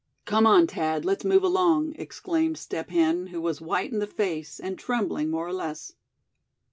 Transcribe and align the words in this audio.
"Come 0.25 0.47
on, 0.47 0.65
Thad, 0.65 1.05
let's 1.05 1.23
move 1.23 1.43
along!" 1.43 1.93
exclaimed 1.95 2.57
Step 2.57 2.89
Hen, 2.89 3.27
who 3.27 3.39
was 3.39 3.61
white 3.61 3.93
in 3.93 3.99
the 3.99 4.07
face, 4.07 4.59
and 4.59 4.75
trembling 4.75 5.29
more 5.29 5.45
or 5.47 5.53
less. 5.53 5.93